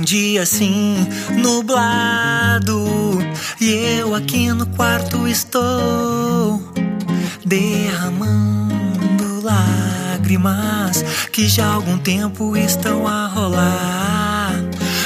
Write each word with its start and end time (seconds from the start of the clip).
Um 0.00 0.02
dia 0.02 0.44
assim, 0.44 0.96
nublado, 1.42 3.18
e 3.60 3.98
eu 3.98 4.14
aqui 4.14 4.50
no 4.50 4.64
quarto 4.68 5.28
estou 5.28 6.58
derramando 7.44 9.42
lágrimas 9.42 11.04
que 11.30 11.46
já 11.46 11.66
há 11.66 11.74
algum 11.74 11.98
tempo 11.98 12.56
estão 12.56 13.06
a 13.06 13.26
rolar. 13.26 14.54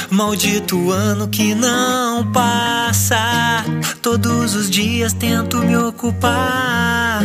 Maldito 0.09 0.91
ano 0.91 1.27
que 1.27 1.53
não 1.53 2.31
passa. 2.31 3.65
Todos 4.01 4.55
os 4.55 4.69
dias 4.69 5.11
tento 5.11 5.57
me 5.57 5.75
ocupar 5.75 7.21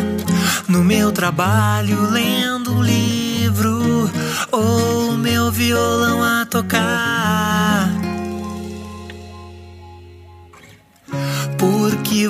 no 0.67 0.83
meu 0.83 1.13
trabalho, 1.13 2.11
lendo 2.11 2.75
um 2.75 2.83
livro 2.83 4.11
ou 4.51 5.13
meu 5.13 5.53
violão 5.53 6.21
a 6.21 6.45
tocar. 6.45 7.50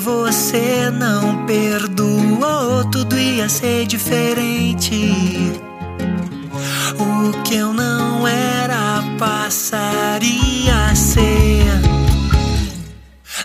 Você 0.00 0.90
não 0.90 1.44
perdoou, 1.44 2.84
tudo 2.90 3.18
ia 3.18 3.48
ser 3.48 3.86
diferente. 3.86 5.52
O 6.98 7.42
que 7.42 7.56
eu 7.56 7.72
não 7.74 8.26
era 8.26 9.04
passaria 9.18 10.86
a 10.90 10.94
ser. 10.94 11.66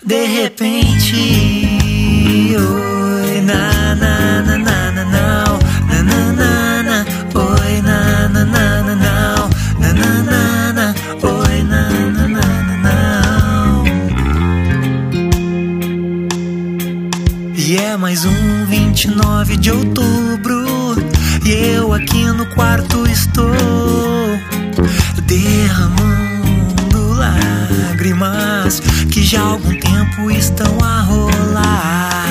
De 0.02 0.26
repente, 0.26 1.85
mais 18.16 18.24
um 18.24 18.66
29 18.68 19.58
de 19.58 19.72
outubro. 19.72 20.96
E 21.46 21.52
eu 21.52 21.92
aqui 21.92 22.24
no 22.28 22.46
quarto 22.46 23.06
estou 23.08 23.52
derramando 25.24 27.10
lágrimas 27.10 28.80
que 29.12 29.22
já 29.22 29.42
há 29.42 29.48
algum 29.48 29.78
tempo 29.78 30.32
estão 30.32 30.78
a 30.82 31.02
rolar. 31.02 32.26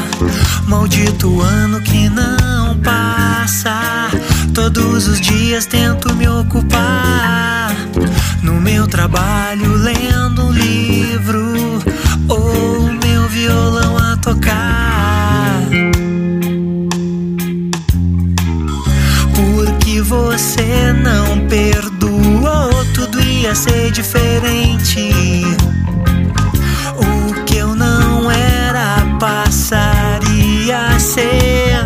Maldito 0.67 1.43
ano 1.43 1.79
que 1.83 2.09
não 2.09 2.79
passa. 2.79 4.11
Todos 4.55 5.07
os 5.07 5.21
dias 5.21 5.67
tento 5.67 6.15
me 6.15 6.27
ocupar 6.27 7.77
no 8.43 8.59
meu 8.59 8.87
trabalho, 8.87 9.75
lendo 9.75 10.04
você 20.15 20.93
não 20.93 21.49
perdoou, 21.49 22.85
tudo 22.95 23.21
ia 23.21 23.53
ser 23.55 23.91
diferente. 23.91 25.11
O 26.97 27.45
que 27.45 27.57
eu 27.57 27.75
não 27.75 28.31
era 28.31 29.17
passaria 29.19 30.79
a 30.95 30.99
ser. 31.01 31.85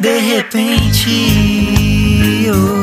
De 0.00 0.18
repente, 0.18 1.10
oi, 2.50 2.77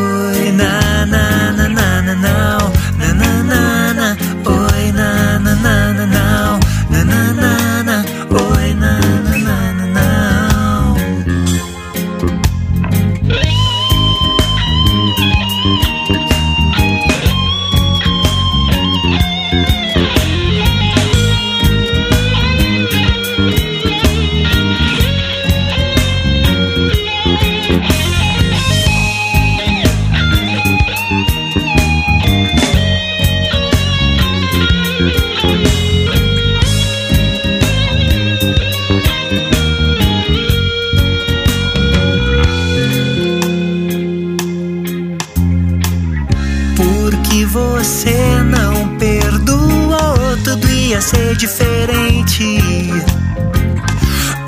você 47.55 48.43
não 48.43 48.97
perdoou, 48.97 50.35
tudo 50.43 50.69
ia 50.69 50.99
ser 50.99 51.37
diferente. 51.37 52.59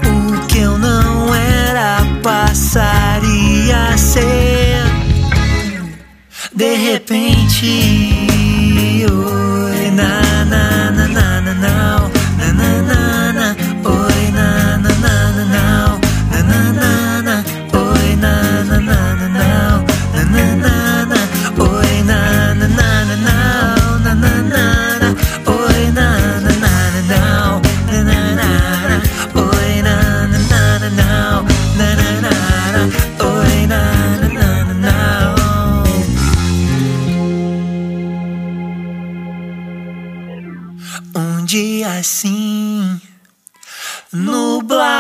O 0.04 0.46
que 0.48 0.58
eu 0.58 0.78
não 0.78 1.34
era 1.34 2.06
passaria 2.22 3.94
a 3.94 3.98
ser. 3.98 4.84
De 6.54 6.76
repente, 6.76 8.17
dia 41.68 42.00
assim, 42.00 43.02
nublado. 44.14 44.98